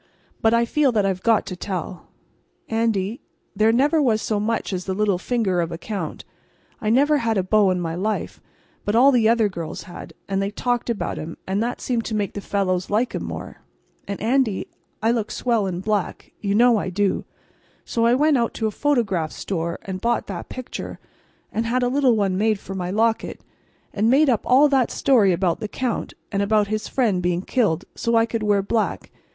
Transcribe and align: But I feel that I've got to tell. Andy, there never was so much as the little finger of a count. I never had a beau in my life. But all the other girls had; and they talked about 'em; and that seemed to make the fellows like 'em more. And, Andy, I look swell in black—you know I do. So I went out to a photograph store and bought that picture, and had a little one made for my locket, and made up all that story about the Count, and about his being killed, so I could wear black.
But 0.41 0.51
I 0.51 0.65
feel 0.65 0.91
that 0.93 1.05
I've 1.05 1.21
got 1.21 1.45
to 1.45 1.55
tell. 1.55 2.07
Andy, 2.67 3.21
there 3.55 3.71
never 3.71 4.01
was 4.01 4.19
so 4.19 4.39
much 4.39 4.73
as 4.73 4.85
the 4.85 4.95
little 4.95 5.19
finger 5.19 5.61
of 5.61 5.71
a 5.71 5.77
count. 5.77 6.25
I 6.81 6.89
never 6.89 7.19
had 7.19 7.37
a 7.37 7.43
beau 7.43 7.69
in 7.69 7.79
my 7.79 7.93
life. 7.93 8.41
But 8.83 8.95
all 8.95 9.11
the 9.11 9.29
other 9.29 9.47
girls 9.47 9.83
had; 9.83 10.13
and 10.27 10.41
they 10.41 10.49
talked 10.49 10.89
about 10.89 11.19
'em; 11.19 11.37
and 11.45 11.61
that 11.61 11.81
seemed 11.81 12.03
to 12.05 12.15
make 12.15 12.33
the 12.33 12.41
fellows 12.41 12.89
like 12.89 13.13
'em 13.13 13.25
more. 13.25 13.61
And, 14.07 14.19
Andy, 14.19 14.65
I 15.03 15.11
look 15.11 15.29
swell 15.29 15.67
in 15.67 15.81
black—you 15.81 16.55
know 16.55 16.77
I 16.77 16.89
do. 16.89 17.23
So 17.85 18.03
I 18.07 18.15
went 18.15 18.39
out 18.39 18.55
to 18.55 18.65
a 18.65 18.71
photograph 18.71 19.31
store 19.31 19.77
and 19.83 20.01
bought 20.01 20.25
that 20.25 20.49
picture, 20.49 20.97
and 21.51 21.67
had 21.67 21.83
a 21.83 21.87
little 21.89 22.15
one 22.15 22.39
made 22.39 22.57
for 22.59 22.73
my 22.73 22.89
locket, 22.89 23.43
and 23.93 24.09
made 24.09 24.31
up 24.31 24.41
all 24.47 24.67
that 24.69 24.89
story 24.89 25.31
about 25.31 25.59
the 25.59 25.67
Count, 25.67 26.15
and 26.31 26.41
about 26.41 26.69
his 26.69 26.89
being 27.21 27.43
killed, 27.43 27.85
so 27.93 28.15
I 28.15 28.25
could 28.25 28.41
wear 28.41 28.63
black. 28.63 29.11